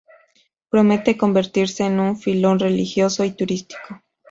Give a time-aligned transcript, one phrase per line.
[0.69, 4.01] Promete convertirse en un filón religioso y turístico.